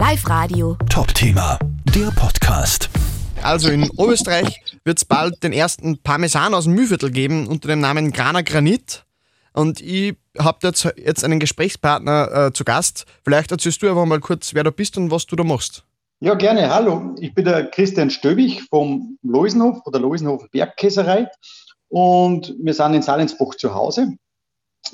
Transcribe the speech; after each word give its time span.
Live 0.00 0.26
Radio. 0.30 0.78
Top-Thema, 0.88 1.58
der 1.94 2.10
Podcast. 2.12 2.88
Also 3.42 3.68
in 3.68 3.90
Oberösterreich 3.98 4.62
wird 4.82 4.96
es 4.96 5.04
bald 5.04 5.42
den 5.42 5.52
ersten 5.52 5.98
Parmesan 5.98 6.54
aus 6.54 6.64
dem 6.64 6.72
Mühlviertel 6.72 7.10
geben 7.10 7.46
unter 7.46 7.68
dem 7.68 7.80
Namen 7.80 8.10
Grana 8.10 8.40
Granit. 8.40 9.04
Und 9.52 9.82
ich 9.82 10.16
habe 10.38 10.56
jetzt, 10.62 10.90
jetzt 10.96 11.22
einen 11.22 11.38
Gesprächspartner 11.38 12.46
äh, 12.46 12.52
zu 12.54 12.64
Gast. 12.64 13.04
Vielleicht 13.24 13.52
erzählst 13.52 13.82
du 13.82 13.90
einfach 13.90 14.06
mal 14.06 14.20
kurz, 14.20 14.54
wer 14.54 14.64
du 14.64 14.72
bist 14.72 14.96
und 14.96 15.10
was 15.10 15.26
du 15.26 15.36
da 15.36 15.44
machst. 15.44 15.84
Ja, 16.20 16.32
gerne. 16.32 16.72
Hallo, 16.72 17.14
ich 17.20 17.34
bin 17.34 17.44
der 17.44 17.66
Christian 17.66 18.08
Stöbig 18.08 18.62
vom 18.70 19.18
Loisenhof 19.22 19.82
oder 19.84 19.98
Loisenhof 19.98 20.48
Bergkäserei 20.50 21.28
und 21.88 22.54
wir 22.58 22.72
sind 22.72 22.94
in 22.94 23.02
Salensbruch 23.02 23.54
zu 23.56 23.74
Hause, 23.74 24.14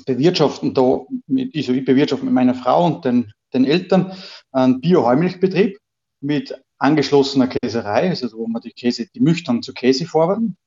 bewirtschaften 0.05 0.73
da, 0.73 0.99
mit, 1.27 1.55
also 1.55 1.71
ich 1.71 1.85
bewirtschafte 1.85 2.25
mit 2.25 2.33
meiner 2.33 2.55
Frau 2.55 2.85
und 2.85 3.05
den, 3.05 3.31
den 3.53 3.63
Eltern 3.63 4.11
einen 4.57 4.81
Bio-Heumilchbetrieb 4.81 5.77
mit 6.21 6.59
angeschlossener 6.79 7.47
Käserei, 7.47 8.09
also 8.09 8.31
wo 8.37 8.47
wir 8.47 8.59
die 8.59 8.71
Käse, 8.71 9.07
die 9.13 9.19
Milch 9.19 9.43
dann 9.43 9.61
zu 9.61 9.73
Käse 9.73 10.05
vorwarten. 10.05 10.57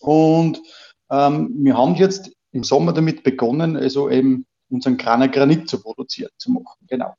Und 0.00 0.60
ähm, 1.10 1.50
wir 1.58 1.76
haben 1.76 1.94
jetzt 1.94 2.32
im 2.52 2.64
Sommer 2.64 2.92
damit 2.92 3.22
begonnen, 3.22 3.76
also 3.76 4.10
eben 4.10 4.46
unseren 4.70 4.96
Graner 4.96 5.28
Granit 5.28 5.68
zu 5.68 5.80
produzieren, 5.80 6.30
zu 6.38 6.52
machen. 6.52 6.86
Genau. 6.88 7.14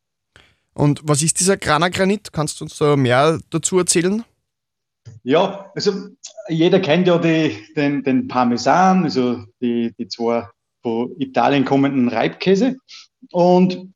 Und 0.73 1.01
was 1.03 1.21
ist 1.21 1.39
dieser 1.39 1.57
Granagranit? 1.57 2.33
Kannst 2.33 2.59
du 2.59 2.65
uns 2.65 2.77
da 2.77 2.95
mehr 2.95 3.39
dazu 3.49 3.77
erzählen? 3.77 4.23
Ja, 5.23 5.71
also 5.75 6.09
jeder 6.49 6.79
kennt 6.79 7.07
ja 7.07 7.17
die, 7.17 7.55
den, 7.75 8.03
den 8.03 8.27
Parmesan, 8.27 9.03
also 9.03 9.43
die, 9.61 9.93
die 9.97 10.07
zwei 10.07 10.47
von 10.81 11.15
Italien 11.19 11.65
kommenden 11.65 12.09
Reibkäse. 12.09 12.77
Und 13.31 13.93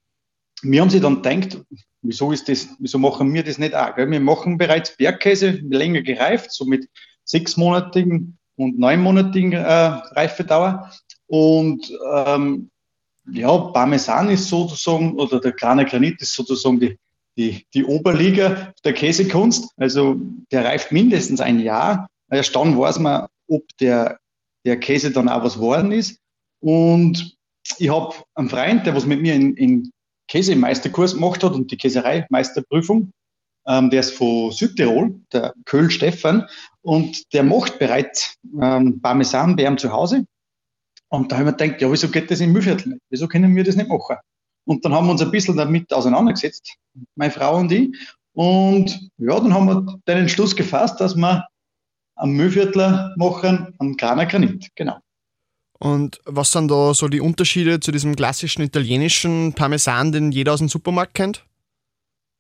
wir 0.62 0.82
haben 0.82 0.90
sich 0.90 1.02
dann 1.02 1.22
gedacht, 1.22 1.62
wieso 2.02 2.32
ist 2.32 2.50
das, 2.50 2.68
wieso 2.80 2.98
machen 2.98 3.34
wir 3.34 3.44
das 3.44 3.58
nicht 3.58 3.76
auch? 3.76 3.96
Wir 3.98 4.20
machen 4.20 4.58
bereits 4.58 4.96
Bergkäse 4.96 5.52
länger 5.70 6.02
gereift, 6.02 6.52
so 6.52 6.66
mit 6.66 6.88
sechsmonatigen 7.24 8.38
und 8.56 8.80
neunmonatigen 8.80 9.54
äh, 9.54 9.62
Reifedauer. 9.62 10.92
Und 11.28 11.92
ähm, 12.14 12.70
ja, 13.32 13.58
Parmesan 13.58 14.30
ist 14.30 14.48
sozusagen, 14.48 15.14
oder 15.20 15.40
der 15.40 15.52
kleine 15.52 15.86
Granit 15.86 16.22
ist 16.22 16.34
sozusagen 16.34 16.80
die, 16.80 16.98
die, 17.38 17.66
die 17.74 17.86
Oberliga 17.86 18.74
der 18.84 18.94
Käsekunst. 18.94 19.72
Also 19.78 20.18
der 20.52 20.66
reift 20.66 20.92
mindestens 20.92 21.42
ein 21.42 21.60
Jahr. 21.60 22.10
Erst 22.32 22.56
dann 22.56 22.78
weiß 22.78 23.00
man, 23.00 23.28
ob 23.48 23.64
der, 23.80 24.20
der 24.66 24.80
Käse 24.80 25.12
dann 25.12 25.30
auch 25.30 25.44
was 25.44 25.56
geworden 25.56 25.92
ist. 25.92 26.20
Und 26.60 27.38
ich 27.78 27.90
habe 27.90 28.16
einen 28.34 28.50
Freund, 28.50 28.86
der 28.86 28.96
was 28.96 29.06
mit 29.06 29.22
mir 29.22 29.36
in, 29.36 29.56
in 29.56 29.92
Käsemeisterkurs 30.30 31.16
gemacht 31.16 31.44
hat 31.44 31.54
und 31.54 31.72
die 31.72 31.78
Käsereimeisterprüfung. 31.78 33.12
Ähm, 33.68 33.90
der 33.90 34.00
ist 34.00 34.14
von 34.16 34.52
Südtirol, 34.52 35.20
der 35.34 35.54
Köhl 35.66 35.92
Stefan, 35.92 36.48
und 36.82 37.34
der 37.34 37.44
macht 37.44 37.78
bereits 37.78 38.36
ähm, 38.60 39.02
Parmesan 39.02 39.56
bei 39.56 39.66
ihm 39.66 39.78
zu 39.78 39.92
Hause. 39.92 40.26
Und 41.10 41.32
da 41.32 41.38
haben 41.38 41.46
wir 41.46 41.54
gedacht, 41.54 41.82
ja, 41.82 41.92
wieso 41.92 42.08
geht 42.10 42.32
das 42.32 42.40
im 42.40 42.54
Mühlviertel 42.54 42.94
nicht? 42.94 43.02
Wieso 43.10 43.28
können 43.28 43.56
wir 43.56 43.64
das 43.64 43.76
nicht 43.76 43.90
machen? 43.90 44.18
Und 44.66 44.86
dann 44.86 44.94
haben 44.94 45.08
wir 45.08 45.12
uns 45.12 45.22
ein 45.22 45.32
bisschen 45.32 45.58
damit 45.58 45.92
auseinandergesetzt, 45.92 46.76
meine 47.16 47.32
Frau 47.32 47.58
und 47.58 47.72
ich. 47.72 47.90
Und 48.34 49.10
ja, 49.18 49.40
dann 49.40 49.54
haben 49.54 49.66
wir 49.66 50.00
den 50.08 50.20
Entschluss 50.20 50.56
gefasst, 50.56 51.02
dass 51.02 51.16
wir 51.16 51.48
am 52.16 52.32
Mühlviertler 52.32 53.14
machen, 53.18 53.74
am 53.80 53.98
Graner 53.98 54.26
Granit, 54.26 54.70
genau. 54.76 55.00
Und 55.80 56.20
was 56.26 56.52
sind 56.52 56.70
da 56.70 56.94
so 56.94 57.08
die 57.08 57.22
Unterschiede 57.22 57.80
zu 57.80 57.92
diesem 57.92 58.16
klassischen 58.16 58.62
italienischen 58.64 59.54
Parmesan, 59.54 60.12
den 60.12 60.32
jeder 60.32 60.54
aus 60.54 60.60
dem 60.60 60.68
Supermarkt 60.68 61.14
kennt? 61.14 61.46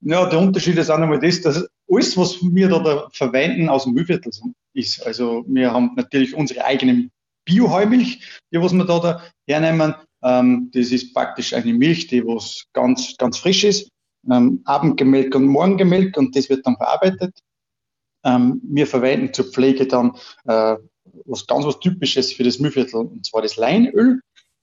Ja, 0.01 0.29
der 0.29 0.39
Unterschied 0.39 0.77
ist 0.77 0.89
auch 0.89 0.97
nochmal 0.97 1.19
das, 1.19 1.41
dass 1.41 1.67
alles, 1.91 2.17
was 2.17 2.37
wir 2.41 2.69
da, 2.69 2.79
da 2.79 3.09
verwenden, 3.11 3.69
aus 3.69 3.83
dem 3.83 3.93
Mühlviertel 3.93 4.31
ist. 4.73 5.05
Also 5.05 5.43
wir 5.47 5.71
haben 5.71 5.91
natürlich 5.95 6.35
unsere 6.35 6.63
eigenen 6.63 7.11
Bioheumilch, 7.45 8.19
die 8.51 8.61
was 8.61 8.73
wir 8.73 8.85
da, 8.85 8.99
da 8.99 9.23
hernehmen. 9.47 9.95
Ähm, 10.21 10.69
das 10.73 10.91
ist 10.91 11.13
praktisch 11.13 11.53
eine 11.53 11.73
Milch, 11.73 12.07
die 12.07 12.25
was 12.25 12.65
ganz, 12.73 13.15
ganz 13.17 13.37
frisch 13.37 13.63
ist. 13.63 13.89
Ähm, 14.29 14.61
Abendgemelk 14.65 15.33
und 15.35 15.45
Morgengemelk 15.45 16.17
und 16.17 16.35
das 16.35 16.49
wird 16.49 16.65
dann 16.65 16.77
verarbeitet. 16.77 17.39
Ähm, 18.23 18.61
wir 18.63 18.85
verwenden 18.85 19.33
zur 19.33 19.45
Pflege 19.45 19.87
dann 19.87 20.15
äh, 20.45 20.75
was 21.25 21.47
ganz 21.47 21.65
was 21.65 21.79
Typisches 21.79 22.33
für 22.33 22.43
das 22.43 22.59
Mühlviertel, 22.59 22.95
und 22.95 23.25
zwar 23.25 23.41
das 23.41 23.57
Leinöl. 23.57 24.21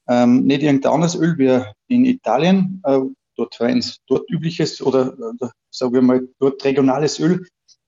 Ähm, 0.08 0.44
nicht 0.44 0.62
irgendein 0.62 0.92
anderes 0.92 1.16
Öl 1.16 1.36
wie 1.38 1.94
in 1.94 2.04
Italien. 2.04 2.80
Äh, 2.84 3.00
dort 3.36 3.54
verwenden 3.54 3.90
dort 4.06 4.30
übliches 4.30 4.80
oder, 4.80 5.18
oder 5.18 5.52
sagen 5.70 5.92
wir 5.92 6.02
mal 6.02 6.28
dort 6.38 6.64
regionales 6.64 7.18
Öl. 7.18 7.46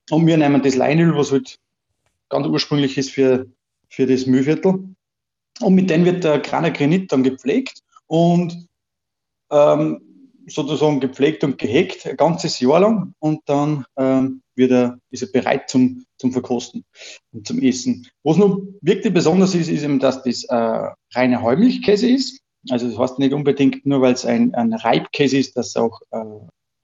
Und 0.09 0.27
wir 0.27 0.37
nehmen 0.37 0.61
das 0.61 0.75
Leinöl, 0.75 1.15
was 1.15 1.31
halt 1.31 1.57
ganz 2.29 2.45
ursprünglich 2.47 2.97
ist 2.97 3.11
für 3.11 3.47
für 3.89 4.05
das 4.05 4.25
Mühlviertel. 4.25 4.95
Und 5.59 5.75
mit 5.75 5.89
denen 5.89 6.05
wird 6.05 6.23
der 6.23 6.41
Kraner 6.41 6.71
Granit 6.71 7.11
dann 7.11 7.23
gepflegt 7.23 7.81
und 8.07 8.67
ähm, 9.51 10.01
sozusagen 10.47 10.99
gepflegt 10.99 11.43
und 11.43 11.57
gehegt, 11.57 12.05
ein 12.05 12.15
ganzes 12.15 12.59
Jahr 12.59 12.79
lang. 12.79 13.13
Und 13.19 13.41
dann 13.45 13.85
ähm, 13.97 14.41
wird 14.55 14.71
er, 14.71 14.99
ist 15.09 15.23
er 15.23 15.31
bereit 15.31 15.69
zum, 15.69 16.05
zum 16.19 16.31
Verkosten 16.31 16.83
und 17.31 17.47
zum 17.47 17.61
Essen. 17.61 18.07
Was 18.23 18.37
noch 18.37 18.61
wirklich 18.81 19.13
besonders 19.13 19.55
ist, 19.55 19.69
ist 19.69 19.83
eben, 19.83 19.99
dass 19.99 20.23
das 20.23 20.43
äh, 20.43 20.89
reiner 21.15 21.41
Heumilchkäse 21.41 22.09
ist. 22.09 22.41
Also 22.69 22.89
das 22.89 22.97
heißt 22.97 23.19
nicht 23.19 23.33
unbedingt 23.33 23.85
nur, 23.85 24.01
weil 24.01 24.13
es 24.13 24.25
ein, 24.25 24.53
ein 24.53 24.73
Reibkäse 24.73 25.37
ist, 25.37 25.57
dass 25.57 25.69
es 25.69 25.75
auch 25.77 26.01
äh, 26.11 26.23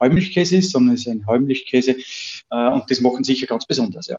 Heumilchkäse 0.01 0.57
ist, 0.57 0.71
sondern 0.71 0.95
es 0.95 1.01
ist 1.01 1.07
ein 1.07 1.27
Heumilchkäse. 1.27 1.97
Äh, 2.49 2.69
und 2.71 2.89
das 2.89 3.01
machen 3.01 3.23
sicher 3.23 3.45
ganz 3.45 3.65
besonders, 3.65 4.07
ja. 4.07 4.17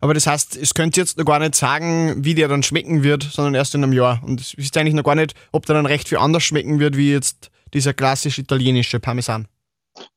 Aber 0.00 0.14
das 0.14 0.26
heißt, 0.26 0.56
es 0.56 0.74
könnt 0.74 0.96
jetzt 0.96 1.18
noch 1.18 1.24
gar 1.24 1.40
nicht 1.40 1.56
sagen, 1.56 2.24
wie 2.24 2.34
der 2.34 2.46
dann 2.46 2.62
schmecken 2.62 3.02
wird, 3.02 3.24
sondern 3.24 3.54
erst 3.54 3.74
in 3.74 3.82
einem 3.82 3.92
Jahr. 3.92 4.22
Und 4.24 4.40
es 4.40 4.54
ist 4.54 4.76
eigentlich 4.76 4.94
noch 4.94 5.02
gar 5.02 5.16
nicht, 5.16 5.34
ob 5.50 5.66
der 5.66 5.74
dann 5.74 5.86
recht 5.86 6.08
viel 6.08 6.18
anders 6.18 6.44
schmecken 6.44 6.78
wird, 6.78 6.96
wie 6.96 7.10
jetzt 7.10 7.50
dieser 7.74 7.94
klassisch 7.94 8.38
italienische 8.38 9.00
Parmesan. 9.00 9.48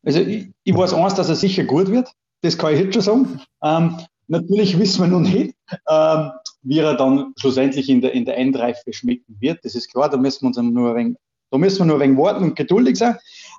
Also 0.04 0.22
ich, 0.22 0.50
ich 0.64 0.76
weiß 0.76 0.94
eins, 0.94 1.16
dass 1.16 1.30
er 1.30 1.36
sicher 1.36 1.64
gut 1.64 1.90
wird. 1.90 2.12
Das 2.42 2.58
kann 2.58 2.74
ich 2.74 2.80
jetzt 2.80 2.94
schon 2.94 3.02
sagen. 3.02 3.42
Ähm, 3.64 3.98
natürlich 4.32 4.80
wissen 4.80 5.04
wir 5.04 5.08
noch 5.08 5.20
nicht, 5.20 5.54
ähm, 5.90 6.32
wie 6.64 6.80
er 6.80 6.96
dann 6.96 7.34
schlussendlich 7.38 7.90
in 7.90 8.02
der, 8.02 8.14
in 8.14 8.26
der 8.26 8.38
Endreife 8.38 8.94
schmecken 8.94 9.36
wird. 9.40 9.64
Das 9.64 9.76
ist 9.76 9.92
klar, 9.92 10.10
da 10.10 10.18
müssen 10.18 10.42
wir 10.42 10.48
uns 10.48 10.58
nur 10.58 10.90
ein 10.92 10.96
wenig, 10.96 11.18
da 11.52 11.58
müssen 11.58 11.80
wir 11.80 11.86
nur 11.86 11.98
ein 11.98 12.02
wenig 12.02 12.18
warten 12.18 12.44
und 12.44 12.56
geduldig 12.56 12.98
sein. 12.98 13.18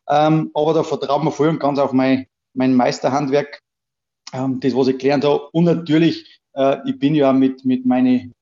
Ähm, 0.09 0.51
aber 0.55 0.75
da 0.75 0.83
vertrauen 0.83 1.25
wir 1.25 1.31
voll 1.31 1.49
und 1.49 1.61
ganz 1.61 1.79
auf 1.79 1.93
mein, 1.93 2.27
mein 2.55 2.75
Meisterhandwerk 2.75 3.61
ähm, 4.33 4.61
das, 4.61 4.75
was 4.75 4.89
ich 4.89 4.99
gelernt 4.99 5.25
habe. 5.25 5.49
Und 5.53 5.65
natürlich, 5.65 6.41
äh, 6.55 6.79
ich 6.87 6.99
bin 6.99 7.15
ja 7.15 7.33
mit, 7.33 7.65
mit 7.65 7.85
meinen 7.85 8.33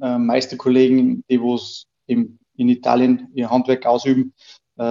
äh, 0.00 0.18
Meisterkollegen, 0.18 1.22
die 1.30 1.40
was 1.40 1.84
in, 2.06 2.38
in 2.56 2.68
Italien 2.68 3.28
ihr 3.34 3.50
Handwerk 3.50 3.86
ausüben, 3.86 4.34
äh, 4.78 4.82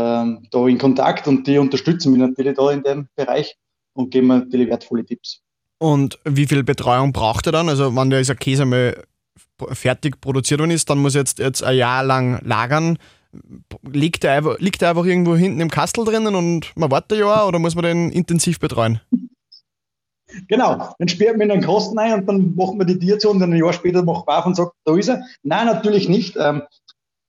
da 0.51 0.67
in 0.67 0.77
Kontakt 0.77 1.27
und 1.27 1.47
die 1.47 1.57
unterstützen 1.57 2.13
mich 2.13 2.21
natürlich 2.21 2.55
da 2.55 2.71
in 2.71 2.83
dem 2.83 3.07
Bereich 3.15 3.57
und 3.93 4.09
geben 4.09 4.27
mir 4.27 4.39
natürlich 4.39 4.69
wertvolle 4.69 5.05
Tipps. 5.05 5.41
Und 5.79 6.19
wie 6.25 6.47
viel 6.47 6.63
Betreuung 6.63 7.13
braucht 7.13 7.45
er 7.45 7.51
dann? 7.51 7.69
Also, 7.69 7.95
wenn 7.95 8.09
der 8.09 8.23
Käse 8.23 8.65
mal 8.65 9.03
fertig 9.71 10.21
produziert 10.21 10.59
worden 10.59 10.71
ist, 10.71 10.89
dann 10.89 10.99
muss 10.99 11.15
er 11.15 11.21
jetzt, 11.21 11.39
jetzt 11.39 11.63
ein 11.63 11.77
Jahr 11.77 12.03
lang 12.03 12.39
lagern. 12.43 12.97
Liegt 13.91 14.23
er, 14.23 14.33
einfach, 14.33 14.59
liegt 14.59 14.81
er 14.81 14.89
einfach 14.89 15.05
irgendwo 15.05 15.35
hinten 15.35 15.59
im 15.59 15.69
Kastel 15.69 16.05
drinnen 16.05 16.35
und 16.35 16.71
man 16.75 16.89
wartet 16.89 17.13
ein 17.13 17.19
Jahr 17.19 17.47
oder 17.47 17.59
muss 17.59 17.75
man 17.75 17.83
den 17.83 18.11
intensiv 18.11 18.59
betreuen? 18.59 19.01
Genau, 20.47 20.93
dann 20.99 21.07
sperrt 21.07 21.37
man 21.37 21.49
den 21.49 21.63
Kosten 21.63 21.97
ein 21.97 22.13
und 22.13 22.25
dann 22.27 22.55
machen 22.55 22.77
wir 22.77 22.85
die 22.85 22.99
Tierzonen 22.99 23.35
und 23.35 23.41
dann 23.41 23.53
ein 23.53 23.63
Jahr 23.63 23.73
später 23.73 24.03
macht 24.03 24.27
man 24.27 24.37
auf 24.37 24.45
und 24.45 24.55
sagt, 24.55 24.73
da 24.85 24.95
ist 24.95 25.07
er. 25.07 25.23
Nein, 25.43 25.67
natürlich 25.67 26.09
nicht. 26.09 26.35
Ähm, 26.37 26.63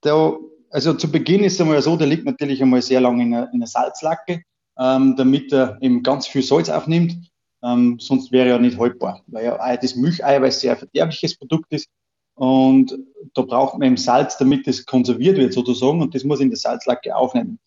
der, 0.04 0.36
also 0.70 0.94
zu 0.94 1.10
Beginn 1.10 1.44
ist 1.44 1.54
es 1.54 1.60
einmal 1.60 1.80
so, 1.80 1.96
der 1.96 2.06
liegt 2.06 2.24
natürlich 2.24 2.60
einmal 2.62 2.82
sehr 2.82 3.00
lange 3.00 3.22
in 3.22 3.34
einer 3.34 3.66
Salzlacke, 3.66 4.42
ähm, 4.78 5.14
damit 5.16 5.52
er 5.52 5.78
eben 5.80 6.02
ganz 6.02 6.26
viel 6.26 6.42
Salz 6.42 6.68
aufnimmt. 6.68 7.27
Ähm, 7.62 7.98
sonst 7.98 8.30
wäre 8.30 8.48
ja 8.48 8.58
nicht 8.58 8.78
haltbar, 8.78 9.22
weil 9.26 9.44
ja 9.44 9.76
das 9.76 9.96
Milcheiweiß 9.96 10.60
sehr 10.60 10.76
verderbliches 10.76 11.36
Produkt 11.36 11.72
ist. 11.72 11.88
Und 12.34 12.96
da 13.34 13.42
braucht 13.42 13.74
man 13.78 13.88
eben 13.88 13.96
Salz, 13.96 14.38
damit 14.38 14.68
es 14.68 14.86
konserviert 14.86 15.38
wird 15.38 15.52
sozusagen 15.52 16.00
und 16.00 16.14
das 16.14 16.22
muss 16.22 16.40
in 16.40 16.50
der 16.50 16.58
Salzlacke 16.58 17.14
aufnehmen. 17.16 17.58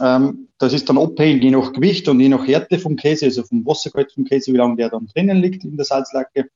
Ähm, 0.00 0.48
das 0.58 0.72
ist 0.72 0.88
dann 0.88 0.98
abhängig 0.98 1.42
je 1.42 1.50
nach 1.50 1.72
Gewicht 1.72 2.08
und 2.08 2.20
je 2.20 2.30
nach 2.30 2.46
Härte 2.46 2.78
vom 2.78 2.96
Käse, 2.96 3.26
also 3.26 3.42
vom 3.42 3.66
Wassergehalt 3.66 4.12
vom 4.12 4.24
Käse, 4.24 4.52
wie 4.52 4.56
lange 4.56 4.76
der 4.76 4.88
dann 4.88 5.06
drinnen 5.06 5.38
liegt 5.38 5.64
in 5.64 5.76
der 5.76 5.84
Salzlacke. 5.84 6.48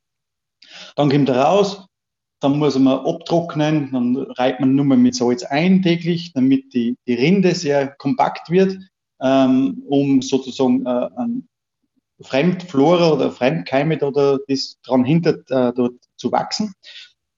Dann 0.96 1.10
kommt 1.10 1.28
er 1.28 1.36
raus, 1.36 1.86
dann 2.40 2.58
muss 2.58 2.78
man 2.78 2.98
abtrocknen, 3.00 3.90
dann 3.92 4.16
reibt 4.16 4.60
man 4.60 4.74
nur 4.74 4.86
mal 4.86 4.96
mit 4.96 5.14
Salz 5.14 5.42
ein 5.42 5.82
täglich, 5.82 6.32
damit 6.32 6.72
die, 6.72 6.96
die 7.06 7.14
Rinde 7.14 7.54
sehr 7.54 7.88
kompakt 7.88 8.50
wird, 8.50 8.78
ähm, 9.20 9.82
um 9.86 10.22
sozusagen 10.22 10.86
äh, 10.86 10.88
an 10.88 11.46
Fremdflora 12.22 13.12
oder 13.12 13.30
Fremdkeime 13.30 13.98
oder 14.00 14.38
das 14.48 14.78
daran 14.82 15.04
hindert, 15.04 15.50
äh, 15.50 15.72
dort 15.72 15.94
zu 16.16 16.30
wachsen. 16.32 16.74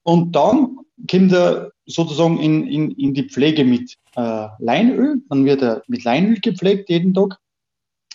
Und 0.03 0.35
dann 0.35 0.77
kommt 1.09 1.31
er 1.31 1.71
sozusagen 1.85 2.39
in, 2.39 2.67
in, 2.67 2.91
in 2.91 3.13
die 3.13 3.29
Pflege 3.29 3.63
mit 3.63 3.95
äh, 4.15 4.47
Leinöl. 4.59 5.21
Dann 5.29 5.45
wird 5.45 5.61
er 5.61 5.83
mit 5.87 6.03
Leinöl 6.03 6.39
gepflegt 6.39 6.89
jeden 6.89 7.13
Tag. 7.13 7.37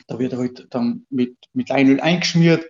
Da 0.06 0.18
wird 0.18 0.34
halt 0.34 0.66
dann 0.70 1.06
mit, 1.10 1.36
mit 1.52 1.68
Leinöl 1.68 2.00
eingeschmiert, 2.00 2.64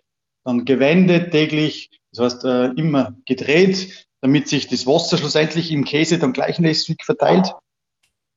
dann 0.45 0.65
gewendet 0.65 1.31
täglich, 1.31 1.91
das 2.11 2.25
heißt 2.25 2.45
äh, 2.45 2.67
immer 2.73 3.15
gedreht, 3.27 4.09
damit 4.21 4.49
sich 4.49 4.67
das 4.67 4.87
Wasser 4.87 5.19
schlussendlich 5.19 5.71
im 5.71 5.85
Käse 5.85 6.19
dann 6.19 6.33
gleichmäßig 6.33 6.99
verteilt 7.05 7.53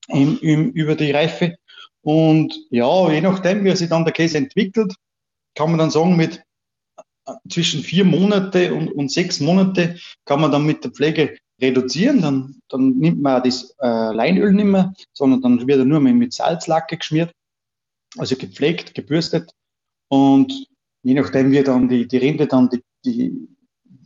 im, 0.07 0.37
im, 0.41 0.71
über 0.71 0.95
die 0.95 1.11
Reife. 1.11 1.55
Und 2.01 2.53
ja, 2.69 3.11
je 3.11 3.21
nachdem, 3.21 3.63
wie 3.63 3.75
sich 3.75 3.89
dann 3.89 4.05
der 4.05 4.13
Käse 4.13 4.37
entwickelt, 4.37 4.93
kann 5.55 5.69
man 5.69 5.79
dann 5.79 5.91
sagen, 5.91 6.15
mit 6.15 6.43
äh, 7.25 7.33
zwischen 7.49 7.81
vier 7.81 8.05
Monate 8.05 8.73
und, 8.73 8.91
und 8.91 9.11
sechs 9.11 9.39
Monate 9.39 9.97
kann 10.25 10.41
man 10.41 10.51
dann 10.51 10.65
mit 10.65 10.83
der 10.83 10.91
Pflege 10.91 11.37
reduzieren. 11.61 12.21
Dann, 12.21 12.61
dann 12.69 12.97
nimmt 12.97 13.21
man 13.21 13.43
das 13.43 13.75
äh, 13.81 14.13
Leinöl 14.13 14.53
nicht 14.53 14.65
mehr, 14.65 14.93
sondern 15.13 15.41
dann 15.41 15.67
wird 15.67 15.79
er 15.79 15.85
nur 15.85 15.99
mehr 15.99 16.13
mit 16.13 16.33
Salzlacke 16.33 16.97
geschmiert, 16.97 17.31
also 18.17 18.35
gepflegt, 18.35 18.93
gebürstet. 18.93 19.51
Und 20.09 20.67
je 21.03 21.13
nachdem, 21.13 21.51
wie 21.51 21.63
dann 21.63 21.87
die, 21.87 22.07
die 22.07 22.17
Rinde 22.17 22.47
dann 22.47 22.69
die, 22.69 22.83
die, 23.05 23.47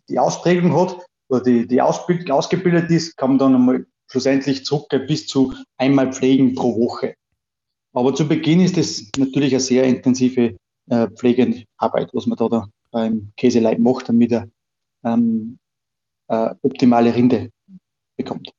die 0.09 0.19
Ausprägung 0.19 0.75
hat 0.75 0.97
oder 1.30 1.42
die, 1.42 1.68
die 1.68 1.81
Ausbild, 1.81 2.30
ausgebildet 2.30 2.92
ist, 2.92 3.18
kann 3.18 3.31
man 3.31 3.39
dann 3.39 3.56
einmal 3.56 3.86
schlussendlich 4.07 4.65
zurückgehen 4.65 5.07
bis 5.07 5.25
zu 5.25 5.53
einmal 5.77 6.13
pflegen 6.13 6.53
pro 6.53 6.77
Woche. 6.77 7.15
Aber 7.94 8.13
zu 8.13 8.27
Beginn 8.27 8.59
ist 8.59 8.77
es 8.77 9.09
natürlich 9.18 9.53
eine 9.53 9.62
sehr 9.62 9.86
intensive 9.86 10.57
äh, 10.89 11.07
Pflegearbeit, 11.07 12.09
was 12.13 12.25
man 12.25 12.37
da, 12.37 12.47
da 12.47 12.67
beim 12.91 13.31
Käseleib 13.37 13.79
macht, 13.79 14.09
damit 14.09 14.31
er 14.31 14.47
ähm, 15.03 15.57
äh, 16.27 16.53
optimale 16.61 17.13
Rinde 17.13 17.49
bekommt. 18.17 18.51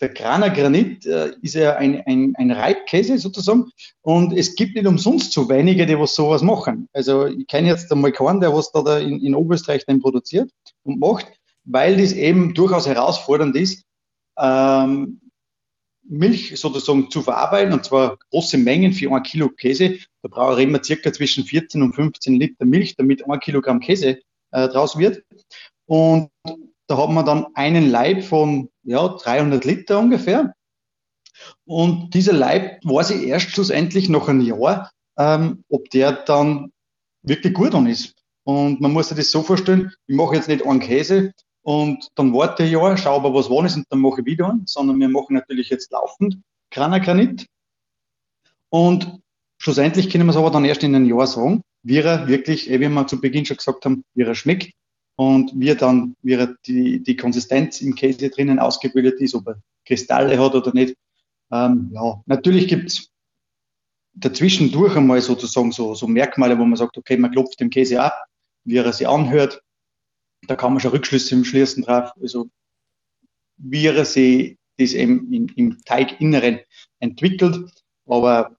Der 0.00 0.08
Graner 0.08 0.48
Granit 0.48 1.04
äh, 1.04 1.32
ist 1.42 1.54
ja 1.54 1.76
ein, 1.76 2.02
ein, 2.06 2.34
ein 2.36 2.50
Reibkäse 2.50 3.18
sozusagen 3.18 3.70
und 4.00 4.32
es 4.32 4.54
gibt 4.54 4.74
nicht 4.74 4.86
umsonst 4.86 5.32
so 5.32 5.48
wenige, 5.48 5.84
die 5.84 5.98
was 5.98 6.14
sowas 6.14 6.40
machen. 6.40 6.88
Also 6.94 7.26
ich 7.26 7.46
kenne 7.46 7.68
jetzt 7.68 7.92
einmal 7.92 8.12
keinen, 8.12 8.40
der 8.40 8.54
was 8.54 8.72
da, 8.72 8.80
da 8.80 8.98
in, 8.98 9.20
in 9.20 9.34
Oberösterreich 9.34 9.84
dann 9.86 10.00
produziert 10.00 10.50
und 10.84 11.00
macht, 11.00 11.26
weil 11.64 11.98
das 11.98 12.12
eben 12.12 12.54
durchaus 12.54 12.86
herausfordernd 12.86 13.56
ist, 13.56 13.84
ähm, 14.38 15.20
Milch 16.10 16.58
sozusagen 16.58 17.10
zu 17.10 17.22
verarbeiten, 17.22 17.72
und 17.72 17.84
zwar 17.84 18.18
große 18.30 18.58
Mengen 18.58 18.92
für 18.92 19.12
ein 19.12 19.22
Kilo 19.22 19.48
Käse. 19.48 19.98
Da 20.22 20.28
brauche 20.28 20.60
ich 20.60 20.68
immer 20.68 20.82
circa 20.82 21.12
zwischen 21.12 21.44
14 21.44 21.82
und 21.82 21.94
15 21.94 22.34
Liter 22.34 22.64
Milch, 22.64 22.96
damit 22.96 23.28
ein 23.28 23.40
Kilogramm 23.40 23.80
Käse 23.80 24.20
äh, 24.50 24.68
draus 24.68 24.98
wird. 24.98 25.22
Und 25.86 26.30
da 26.88 26.98
hat 26.98 27.10
man 27.10 27.24
dann 27.24 27.46
einen 27.54 27.90
Leib 27.90 28.24
von 28.24 28.68
ja, 28.82 29.06
300 29.06 29.64
Liter 29.64 30.00
ungefähr. 30.00 30.54
Und 31.64 32.12
dieser 32.14 32.32
Leib 32.32 32.84
weiß 32.84 33.10
ich 33.10 33.28
erst 33.28 33.50
schlussendlich 33.50 34.08
nach 34.08 34.28
einem 34.28 34.40
Jahr, 34.40 34.90
ähm, 35.16 35.64
ob 35.68 35.88
der 35.90 36.12
dann 36.12 36.72
wirklich 37.22 37.54
gut 37.54 37.74
an 37.74 37.86
ist. 37.86 38.14
Und 38.44 38.80
man 38.80 38.92
muss 38.92 39.08
sich 39.08 39.16
das 39.16 39.30
so 39.30 39.42
vorstellen, 39.42 39.92
ich 40.06 40.16
mache 40.16 40.34
jetzt 40.34 40.48
nicht 40.48 40.66
einen 40.66 40.80
Käse 40.80 41.32
und 41.62 42.08
dann 42.14 42.32
warte 42.32 42.62
ich 42.64 42.72
Jahr, 42.72 42.96
schaue 42.96 43.16
aber, 43.16 43.34
was 43.34 43.50
wann 43.50 43.66
ist 43.66 43.76
und 43.76 43.86
dann 43.90 44.00
mache 44.00 44.20
ich 44.20 44.26
wieder 44.26 44.48
einen, 44.48 44.66
sondern 44.66 44.98
wir 44.98 45.08
machen 45.08 45.34
natürlich 45.34 45.68
jetzt 45.68 45.92
laufend 45.92 46.38
Granagranit. 46.70 47.46
Und 48.70 49.20
schlussendlich 49.58 50.10
können 50.10 50.26
wir 50.26 50.30
es 50.30 50.36
aber 50.36 50.50
dann 50.50 50.64
erst 50.64 50.82
in 50.82 50.94
einem 50.94 51.06
Jahr 51.06 51.26
sagen, 51.26 51.62
wie 51.82 51.98
er 51.98 52.28
wirklich, 52.28 52.70
eh, 52.70 52.80
wie 52.80 52.88
wir 52.88 53.06
zu 53.06 53.20
Beginn 53.20 53.44
schon 53.44 53.56
gesagt 53.56 53.84
haben, 53.84 54.04
wie 54.14 54.22
er 54.22 54.34
schmeckt 54.34 54.72
und 55.16 55.52
wie 55.54 55.74
dann, 55.74 56.16
wie 56.22 56.34
er 56.34 56.54
die, 56.66 57.02
die 57.02 57.16
Konsistenz 57.16 57.80
im 57.80 57.94
Käse 57.94 58.30
drinnen 58.30 58.58
ausgebildet 58.58 59.20
ist, 59.20 59.34
ob 59.34 59.48
er 59.48 59.62
Kristalle 59.84 60.38
hat 60.38 60.54
oder 60.54 60.72
nicht. 60.72 60.94
Ähm, 61.50 61.90
ja, 61.92 62.22
natürlich 62.26 62.68
gibt's 62.68 63.10
dazwischendurch 64.14 64.96
einmal 64.96 65.20
sozusagen 65.20 65.72
so, 65.72 65.94
so 65.94 66.06
Merkmale, 66.06 66.58
wo 66.58 66.64
man 66.64 66.76
sagt, 66.76 66.96
okay, 66.96 67.16
man 67.16 67.30
klopft 67.30 67.60
dem 67.60 67.70
Käse 67.70 68.00
ab, 68.02 68.24
wie 68.64 68.76
er 68.76 68.92
sich 68.92 69.08
anhört. 69.08 69.62
Da 70.46 70.56
kann 70.56 70.72
man 70.72 70.80
schon 70.80 70.90
Rückschlüsse 70.92 71.44
schließen 71.44 71.84
drauf. 71.84 72.12
Also, 72.20 72.48
wie 73.56 73.88
sich 74.04 74.56
das 74.78 74.92
eben 74.94 75.32
im, 75.32 75.48
im 75.56 75.84
Teiginneren 75.84 76.60
entwickelt. 76.98 77.70
Aber 78.06 78.56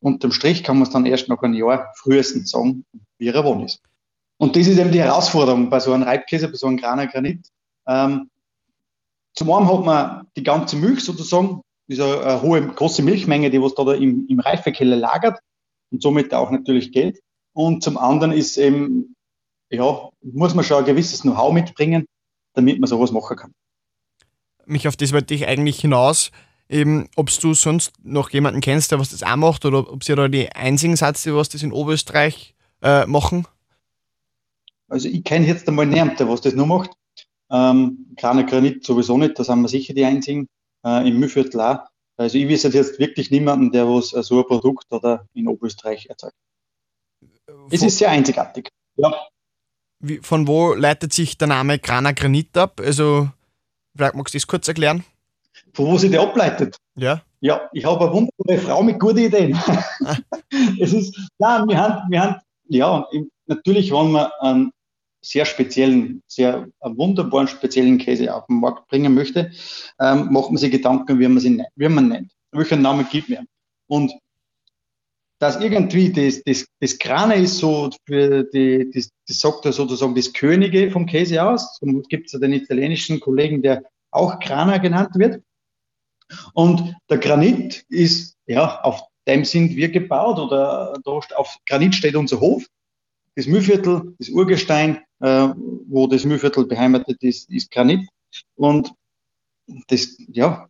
unterm 0.00 0.32
Strich 0.32 0.64
kann 0.64 0.76
man 0.78 0.86
es 0.86 0.92
dann 0.92 1.06
erst 1.06 1.28
nach 1.28 1.42
einem 1.42 1.54
Jahr 1.54 1.92
frühestens 1.96 2.50
sagen, 2.50 2.84
wie 3.18 3.28
er 3.28 3.32
geworden 3.32 3.64
ist. 3.64 3.80
Und 4.38 4.56
das 4.56 4.66
ist 4.66 4.78
eben 4.78 4.90
die 4.90 5.00
Herausforderung 5.00 5.70
bei 5.70 5.78
so 5.78 5.92
einem 5.92 6.02
Reibkäse, 6.02 6.48
bei 6.48 6.56
so 6.56 6.66
einem 6.66 6.76
Graner 6.76 7.06
Granit. 7.06 7.48
Ähm, 7.86 8.28
zum 9.34 9.52
einen 9.52 9.68
hat 9.68 9.84
man 9.84 10.26
die 10.36 10.42
ganze 10.42 10.76
Milch 10.76 11.00
sozusagen, 11.04 11.62
diese 11.88 12.24
eine 12.24 12.42
hohe, 12.42 12.66
große 12.66 13.02
Milchmenge, 13.02 13.50
die 13.50 13.62
was 13.62 13.74
da, 13.74 13.84
da 13.84 13.94
im, 13.94 14.26
im 14.28 14.40
Reifekeller 14.40 14.96
lagert 14.96 15.38
und 15.90 16.02
somit 16.02 16.34
auch 16.34 16.50
natürlich 16.50 16.92
Geld. 16.92 17.20
Und 17.54 17.82
zum 17.82 17.98
anderen 17.98 18.32
ist 18.32 18.56
eben, 18.56 19.14
ja, 19.72 20.10
muss 20.22 20.54
man 20.54 20.64
schon 20.64 20.78
ein 20.78 20.84
gewisses 20.84 21.22
Know-how 21.22 21.52
mitbringen, 21.52 22.06
damit 22.54 22.78
man 22.78 22.88
sowas 22.88 23.10
machen 23.10 23.36
kann. 23.36 23.54
Mich 24.66 24.86
auf 24.86 24.96
das 24.96 25.12
wollte 25.12 25.34
ich 25.34 25.46
eigentlich 25.46 25.80
hinaus. 25.80 26.30
Eben, 26.68 27.08
ob 27.16 27.28
du 27.40 27.52
sonst 27.54 27.92
noch 28.02 28.30
jemanden 28.30 28.60
kennst, 28.60 28.92
der 28.92 28.98
was 28.98 29.10
das 29.10 29.22
auch 29.22 29.36
macht, 29.36 29.64
oder 29.64 29.90
ob 29.92 30.04
sie 30.04 30.14
da 30.14 30.28
die 30.28 30.50
einzigen 30.52 30.96
Satz, 30.96 31.22
die 31.22 31.34
was 31.34 31.48
das 31.48 31.62
in 31.62 31.72
Oberösterreich 31.72 32.54
äh, 32.82 33.04
machen? 33.06 33.46
Also 34.88 35.08
ich 35.08 35.24
kenne 35.24 35.46
jetzt 35.46 35.68
einmal 35.68 35.86
niemanden, 35.86 36.16
der 36.16 36.28
was 36.28 36.40
das 36.40 36.54
nur 36.54 36.66
macht. 36.66 36.90
Ähm, 37.50 38.14
kleiner 38.16 38.44
Granit 38.44 38.84
sowieso 38.84 39.18
nicht, 39.18 39.38
da 39.38 39.44
sind 39.44 39.60
wir 39.60 39.68
sicher 39.68 39.92
die 39.94 40.04
einzigen. 40.04 40.48
Äh, 40.84 41.08
Im 41.08 41.18
Mühlviertel 41.18 41.60
auch. 41.60 41.80
Also 42.16 42.38
ich 42.38 42.48
wüsste 42.48 42.68
jetzt 42.68 42.98
wirklich 42.98 43.30
niemanden, 43.30 43.72
der 43.72 43.86
was 43.86 44.10
so 44.10 44.40
ein 44.40 44.46
Produkt 44.46 44.90
oder 44.90 45.26
in 45.34 45.48
Oberösterreich 45.48 46.06
erzeugt. 46.06 46.36
Es 47.70 47.82
ist 47.82 47.98
sehr 47.98 48.10
einzigartig. 48.10 48.68
Ja. 48.96 49.12
Wie, 50.02 50.18
von 50.18 50.48
wo 50.48 50.74
leitet 50.74 51.12
sich 51.12 51.38
der 51.38 51.48
Name 51.48 51.78
Grana 51.78 52.12
Granit 52.12 52.56
ab? 52.58 52.80
Also, 52.84 53.30
vielleicht 53.96 54.14
magst 54.14 54.34
du 54.34 54.38
das 54.38 54.46
kurz 54.48 54.66
erklären? 54.66 55.04
Von 55.74 55.86
wo 55.86 55.96
sich 55.96 56.10
der 56.10 56.20
ableitet? 56.20 56.76
Ja. 56.96 57.22
Ja, 57.40 57.68
ich 57.72 57.84
habe 57.84 58.04
eine 58.04 58.12
wunderbare 58.12 58.58
Frau 58.58 58.82
mit 58.82 59.00
guten 59.00 59.18
Ideen. 59.18 59.58
Es 60.78 60.92
ist, 60.92 61.18
nein, 61.38 61.66
wir 61.66 61.78
haben, 61.78 62.10
wir 62.10 62.20
haben 62.20 62.36
ja, 62.68 63.06
natürlich, 63.46 63.90
wenn 63.90 64.12
man 64.12 64.30
einen 64.40 64.72
sehr 65.22 65.44
speziellen, 65.44 66.22
sehr 66.26 66.68
wunderbaren 66.80 67.48
speziellen 67.48 67.98
Käse 67.98 68.34
auf 68.34 68.46
den 68.46 68.60
Markt 68.60 68.86
bringen 68.88 69.14
möchte, 69.14 69.50
ähm, 69.98 70.30
macht 70.30 70.50
man 70.50 70.58
sich 70.58 70.70
Gedanken, 70.70 71.18
wie 71.18 71.28
man 71.28 71.38
sie 71.38 71.64
wie 71.76 71.88
man 71.88 72.08
nennt, 72.08 72.32
welchen 72.50 72.82
Namen 72.82 73.06
gibt 73.10 73.30
man. 73.30 73.46
Und 73.86 74.12
dass 75.42 75.60
irgendwie 75.60 76.12
das, 76.12 76.40
das, 76.44 76.66
das 76.78 76.98
Krane 77.00 77.34
ist 77.34 77.58
so 77.58 77.90
für 78.06 78.44
die, 78.44 78.88
das, 78.94 79.10
das 79.26 79.40
sagt 79.40 79.64
ja 79.64 79.72
sozusagen 79.72 80.14
das 80.14 80.32
Könige 80.32 80.88
vom 80.92 81.04
Käse 81.04 81.42
aus. 81.42 81.80
Und 81.80 82.08
gibt 82.08 82.26
es 82.26 82.32
ja 82.32 82.38
den 82.38 82.52
italienischen 82.52 83.18
Kollegen, 83.18 83.60
der 83.60 83.82
auch 84.12 84.38
Grana 84.38 84.78
genannt 84.78 85.16
wird. 85.16 85.42
Und 86.54 86.94
der 87.10 87.18
Granit 87.18 87.84
ist, 87.88 88.36
ja, 88.46 88.82
auf 88.82 89.02
dem 89.26 89.44
sind 89.44 89.74
wir 89.74 89.88
gebaut 89.88 90.38
oder 90.38 90.94
auf 91.34 91.56
Granit 91.66 91.96
steht 91.96 92.14
unser 92.14 92.38
Hof 92.38 92.64
das 93.34 93.46
Mühlviertel, 93.46 94.14
das 94.20 94.28
Urgestein, 94.28 95.00
äh, 95.18 95.48
wo 95.88 96.06
das 96.06 96.24
Mühlviertel 96.24 96.66
beheimatet 96.66 97.20
ist, 97.20 97.50
ist 97.50 97.72
Granit. 97.72 98.08
Und 98.54 98.92
das, 99.88 100.16
ja, 100.28 100.68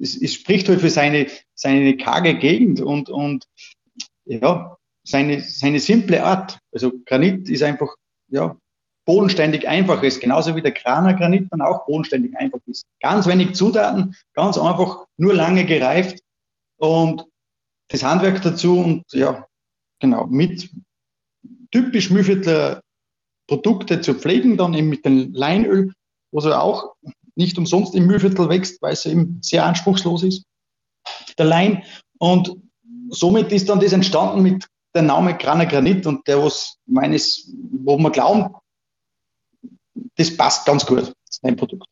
es, 0.00 0.16
es 0.16 0.32
spricht 0.32 0.66
halt 0.70 0.80
für 0.80 0.88
seine, 0.88 1.26
seine 1.54 1.94
karge 1.98 2.38
Gegend 2.38 2.80
und, 2.80 3.10
und 3.10 3.44
ja, 4.28 4.76
seine, 5.04 5.40
seine 5.40 5.80
simple 5.80 6.22
Art. 6.22 6.58
Also 6.72 6.92
Granit 7.06 7.48
ist 7.48 7.62
einfach, 7.62 7.94
ja, 8.28 8.56
bodenständig 9.06 9.66
einfach 9.66 10.02
ist, 10.02 10.20
genauso 10.20 10.54
wie 10.54 10.60
der 10.60 10.74
Kraner 10.74 11.14
Granit 11.14 11.48
dann 11.50 11.62
auch 11.62 11.86
bodenständig 11.86 12.36
einfach 12.36 12.60
ist. 12.66 12.84
Ganz 13.00 13.26
wenig 13.26 13.54
Zutaten, 13.54 14.14
ganz 14.34 14.58
einfach, 14.58 15.06
nur 15.16 15.34
lange 15.34 15.64
gereift 15.64 16.20
und 16.76 17.24
das 17.88 18.02
Handwerk 18.02 18.42
dazu 18.42 18.78
und 18.80 19.04
ja, 19.12 19.46
genau, 19.98 20.26
mit 20.26 20.70
typisch 21.70 22.10
Mühlviertler 22.10 22.82
Produkte 23.46 24.02
zu 24.02 24.14
pflegen, 24.14 24.58
dann 24.58 24.74
eben 24.74 24.90
mit 24.90 25.06
dem 25.06 25.32
Leinöl, 25.32 25.94
was 26.30 26.44
er 26.44 26.62
auch 26.62 26.94
nicht 27.34 27.56
umsonst 27.56 27.94
im 27.94 28.06
Mühlviertel 28.06 28.50
wächst, 28.50 28.82
weil 28.82 28.92
es 28.92 29.06
eben 29.06 29.38
sehr 29.42 29.64
anspruchslos 29.64 30.22
ist, 30.22 30.44
der 31.38 31.46
Lein. 31.46 31.82
Und 32.18 32.67
somit 33.10 33.52
ist 33.52 33.68
dann 33.68 33.80
das 33.80 33.92
entstanden 33.92 34.42
mit 34.42 34.66
der 34.94 35.02
Name 35.02 35.36
Graner 35.36 35.66
Granit 35.66 36.06
und 36.06 36.26
der, 36.26 36.42
was 36.42 36.76
meines, 36.86 37.50
wo 37.84 37.98
man 37.98 38.12
glauben, 38.12 38.54
das 40.16 40.36
passt 40.36 40.66
ganz 40.66 40.84
gut, 40.84 41.12
das 41.26 41.56
Produkt. 41.56 41.84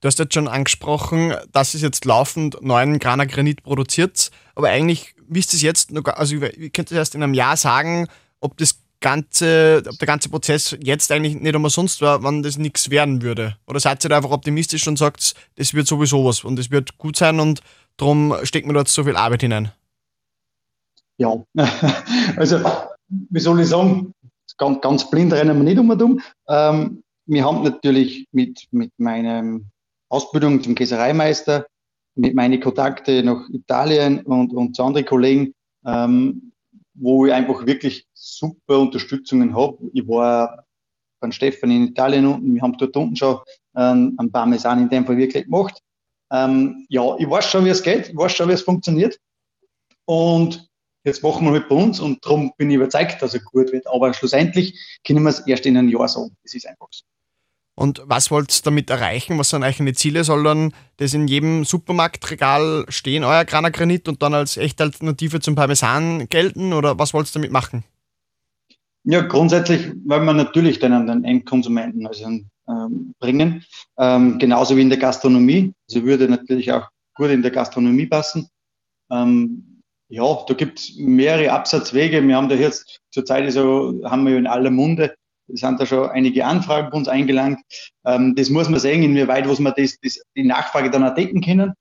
Du 0.00 0.08
hast 0.08 0.18
jetzt 0.18 0.34
schon 0.34 0.48
angesprochen, 0.48 1.34
dass 1.52 1.74
es 1.74 1.82
jetzt 1.82 2.04
laufend 2.04 2.60
neuen 2.60 2.98
Graner 2.98 3.26
Granit 3.26 3.62
produziert, 3.62 4.30
aber 4.56 4.68
eigentlich 4.68 5.14
wisst 5.28 5.52
ihr 5.52 5.58
es 5.58 5.62
jetzt, 5.62 5.92
noch, 5.92 6.04
also 6.04 6.36
ich 6.42 6.72
könnte 6.72 6.94
erst 6.94 7.14
in 7.14 7.22
einem 7.22 7.34
Jahr 7.34 7.56
sagen, 7.56 8.08
ob 8.40 8.56
das 8.58 8.80
ganze, 9.00 9.82
ob 9.88 9.98
der 9.98 10.06
ganze 10.06 10.28
Prozess 10.28 10.76
jetzt 10.82 11.12
eigentlich 11.12 11.34
nicht 11.34 11.54
einmal 11.54 11.70
sonst 11.70 12.00
war, 12.00 12.22
wenn 12.24 12.42
das 12.42 12.58
nichts 12.58 12.90
werden 12.90 13.22
würde? 13.22 13.56
Oder 13.66 13.80
seid 13.80 14.04
ihr 14.04 14.08
da 14.08 14.16
einfach 14.16 14.30
optimistisch 14.30 14.86
und 14.88 14.96
sagt, 14.96 15.34
das 15.56 15.74
wird 15.74 15.86
sowieso 15.86 16.24
was 16.24 16.42
und 16.42 16.58
es 16.58 16.70
wird 16.70 16.98
gut 16.98 17.16
sein 17.16 17.38
und 17.38 17.60
darum 17.96 18.34
steckt 18.44 18.66
man 18.66 18.74
dort 18.74 18.88
so 18.88 19.04
viel 19.04 19.16
Arbeit 19.16 19.42
hinein? 19.42 19.72
Ja, 21.18 21.44
also 22.36 22.60
wie 23.08 23.40
soll 23.40 23.60
ich 23.60 23.68
sagen, 23.68 24.14
ganz, 24.58 24.80
ganz 24.80 25.10
blind 25.10 25.32
rennen 25.32 25.56
wir 25.56 25.64
nicht 25.64 25.78
um 25.78 25.90
und 25.90 26.02
um. 26.02 26.20
Ähm, 26.48 27.02
wir 27.26 27.44
haben 27.44 27.62
natürlich 27.62 28.26
mit, 28.32 28.66
mit 28.70 28.92
meiner 28.98 29.60
Ausbildung 30.08 30.62
zum 30.62 30.74
Käsereimeister, 30.74 31.66
mit 32.14 32.34
meinen 32.34 32.60
Kontakten 32.60 33.26
nach 33.26 33.48
Italien 33.50 34.20
und, 34.22 34.52
und 34.52 34.76
zu 34.76 34.82
anderen 34.82 35.06
Kollegen, 35.06 35.54
ähm, 35.86 36.52
wo 36.94 37.26
ich 37.26 37.32
einfach 37.32 37.64
wirklich 37.66 38.06
super 38.12 38.80
Unterstützungen 38.80 39.54
habe. 39.56 39.78
Ich 39.92 40.06
war 40.06 40.64
beim 41.20 41.32
Stefan 41.32 41.70
in 41.70 41.88
Italien 41.88 42.26
unten, 42.26 42.54
wir 42.54 42.62
haben 42.62 42.76
dort 42.76 42.96
unten 42.96 43.16
schon 43.16 43.38
ähm, 43.76 44.14
ein 44.18 44.30
Parmesan 44.30 44.80
in 44.82 44.88
dem 44.88 45.06
Fall 45.06 45.16
wirklich 45.16 45.44
gemacht. 45.44 45.80
Ähm, 46.30 46.86
ja, 46.88 47.16
ich 47.18 47.28
weiß 47.28 47.46
schon, 47.46 47.64
wie 47.64 47.70
es 47.70 47.82
geht, 47.82 48.08
ich 48.08 48.16
weiß 48.16 48.32
schon, 48.32 48.48
wie 48.48 48.54
es 48.54 48.62
funktioniert. 48.62 49.18
Und 50.04 50.68
jetzt 51.04 51.22
machen 51.22 51.44
wir 51.46 51.52
halt 51.52 51.68
bei 51.68 51.74
uns 51.74 52.00
und 52.00 52.24
darum 52.24 52.52
bin 52.56 52.70
ich 52.70 52.76
überzeugt, 52.76 53.20
dass 53.22 53.34
er 53.34 53.40
gut 53.40 53.72
wird. 53.72 53.86
Aber 53.86 54.12
schlussendlich 54.14 54.78
können 55.06 55.22
wir 55.22 55.30
es 55.30 55.40
erst 55.46 55.66
in 55.66 55.76
einem 55.76 55.88
Jahr 55.88 56.08
sagen. 56.08 56.36
Das 56.42 56.54
ist 56.54 56.66
einfach 56.66 56.88
so. 56.90 57.04
Und 57.74 58.02
was 58.04 58.30
wollt 58.30 58.54
ihr 58.54 58.62
damit 58.64 58.90
erreichen? 58.90 59.38
Was 59.38 59.48
sind 59.48 59.62
eigene 59.62 59.94
Ziele? 59.94 60.24
Soll 60.24 60.44
dann 60.44 60.74
das 60.98 61.14
in 61.14 61.26
jedem 61.26 61.64
Supermarktregal 61.64 62.84
stehen, 62.88 63.24
euer 63.24 63.44
Graner 63.46 63.70
Granit, 63.70 64.08
und 64.08 64.22
dann 64.22 64.34
als 64.34 64.58
echte 64.58 64.82
Alternative 64.82 65.40
zum 65.40 65.54
Parmesan 65.54 66.28
gelten? 66.28 66.74
Oder 66.74 66.98
was 66.98 67.14
wollt 67.14 67.28
ihr 67.28 67.32
damit 67.32 67.50
machen? 67.50 67.84
Ja, 69.04 69.22
grundsätzlich 69.22 69.90
wollen 70.04 70.26
wir 70.26 70.34
natürlich 70.34 70.78
dann 70.78 70.92
an 70.92 71.06
den 71.06 71.24
Endkonsumenten 71.24 72.06
also, 72.06 72.24
ähm, 72.68 73.14
bringen. 73.18 73.64
Ähm, 73.98 74.38
genauso 74.38 74.76
wie 74.76 74.82
in 74.82 74.90
der 74.90 74.98
Gastronomie. 74.98 75.72
Also 75.88 76.04
würde 76.04 76.28
natürlich 76.28 76.70
auch 76.72 76.88
gut 77.14 77.30
in 77.30 77.42
der 77.42 77.50
Gastronomie 77.50 78.06
passen. 78.06 78.48
Ähm, 79.10 79.71
ja, 80.12 80.44
da 80.46 80.52
gibt 80.52 80.78
es 80.78 80.94
mehrere 80.96 81.52
Absatzwege. 81.52 82.22
Wir 82.22 82.36
haben 82.36 82.50
da 82.50 82.54
jetzt 82.54 83.00
zurzeit 83.10 83.50
so, 83.50 83.98
haben 84.04 84.26
wir 84.26 84.36
in 84.36 84.46
aller 84.46 84.70
Munde, 84.70 85.14
es 85.48 85.60
sind 85.60 85.80
da 85.80 85.86
schon 85.86 86.10
einige 86.10 86.44
Anfragen 86.44 86.90
bei 86.90 86.98
uns 86.98 87.08
eingelangt. 87.08 87.60
Ähm, 88.04 88.34
das 88.36 88.50
muss 88.50 88.68
man 88.68 88.78
sehen, 88.78 89.02
inwieweit 89.02 89.48
was 89.48 89.58
wir 89.58 89.72
das, 89.72 89.98
das, 90.02 90.20
die 90.36 90.44
Nachfrage 90.44 90.90
dann 90.90 91.04
auch 91.04 91.14
decken 91.14 91.40
können, 91.40 91.72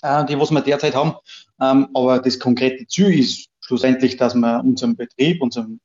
äh, 0.00 0.24
die 0.24 0.40
was 0.40 0.50
wir 0.50 0.62
derzeit 0.62 0.94
haben. 0.94 1.14
Ähm, 1.60 1.88
aber 1.92 2.20
das 2.20 2.38
konkrete 2.38 2.86
Ziel 2.86 3.18
ist 3.18 3.48
schlussendlich, 3.60 4.16
dass 4.16 4.34
wir 4.34 4.60
unseren 4.64 4.96
Betrieb, 4.96 5.42
unseren 5.42 5.78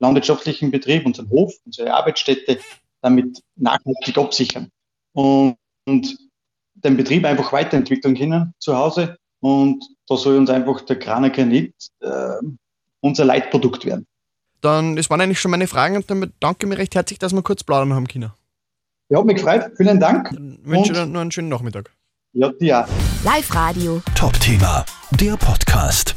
landwirtschaftlichen 0.00 0.70
Betrieb, 0.70 1.06
unseren 1.06 1.30
Hof, 1.30 1.54
unsere 1.64 1.94
Arbeitsstätte 1.94 2.58
damit 3.00 3.40
nachhaltig 3.56 4.18
absichern 4.18 4.68
und, 5.14 5.56
und 5.86 6.18
den 6.74 6.98
Betrieb 6.98 7.24
einfach 7.24 7.50
weiterentwickeln 7.50 8.14
können 8.14 8.52
zu 8.58 8.76
Hause 8.76 9.16
und 9.44 9.84
da 10.08 10.16
soll 10.16 10.38
uns 10.38 10.48
einfach 10.48 10.80
der 10.80 10.98
Kraneker 10.98 11.44
nicht 11.44 11.74
äh, 12.00 12.36
unser 13.00 13.26
Leitprodukt 13.26 13.84
werden. 13.84 14.06
Dann, 14.62 14.96
das 14.96 15.10
waren 15.10 15.20
eigentlich 15.20 15.38
schon 15.38 15.50
meine 15.50 15.66
Fragen 15.66 15.96
und 15.96 16.10
damit 16.10 16.32
danke 16.40 16.66
mir 16.66 16.78
recht 16.78 16.94
herzlich, 16.94 17.18
dass 17.18 17.34
wir 17.34 17.42
kurz 17.42 17.62
plaudern 17.62 17.92
haben 17.92 18.08
können. 18.08 18.32
Ja, 19.10 19.18
hat 19.18 19.26
mich 19.26 19.36
gefreut. 19.36 19.70
Vielen 19.76 20.00
Dank. 20.00 20.30
Dann 20.32 20.58
wünsche 20.62 20.92
ich 20.92 20.98
dir 20.98 21.04
noch 21.04 21.20
einen 21.20 21.30
schönen 21.30 21.50
Nachmittag. 21.50 21.90
Ja, 22.32 22.50
dir. 22.52 22.88
Live 23.22 23.54
Radio. 23.54 24.00
Top-Thema, 24.14 24.86
der 25.20 25.36
Podcast. 25.36 26.14